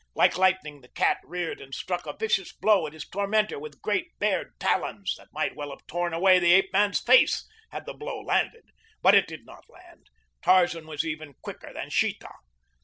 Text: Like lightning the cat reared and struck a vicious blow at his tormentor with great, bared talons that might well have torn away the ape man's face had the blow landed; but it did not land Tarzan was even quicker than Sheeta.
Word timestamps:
Like 0.15 0.35
lightning 0.35 0.81
the 0.81 0.87
cat 0.87 1.19
reared 1.23 1.61
and 1.61 1.75
struck 1.75 2.07
a 2.07 2.17
vicious 2.17 2.51
blow 2.51 2.87
at 2.87 2.93
his 2.93 3.07
tormentor 3.07 3.59
with 3.59 3.83
great, 3.83 4.17
bared 4.17 4.59
talons 4.59 5.13
that 5.19 5.31
might 5.31 5.55
well 5.55 5.69
have 5.69 5.85
torn 5.85 6.11
away 6.11 6.39
the 6.39 6.53
ape 6.53 6.73
man's 6.73 6.99
face 6.99 7.47
had 7.69 7.85
the 7.85 7.93
blow 7.93 8.19
landed; 8.19 8.71
but 9.03 9.13
it 9.13 9.27
did 9.27 9.45
not 9.45 9.69
land 9.69 10.09
Tarzan 10.41 10.87
was 10.87 11.05
even 11.05 11.35
quicker 11.43 11.71
than 11.71 11.91
Sheeta. 11.91 12.31